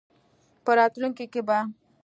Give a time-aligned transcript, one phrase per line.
[0.63, 1.57] په راتلونکې کې به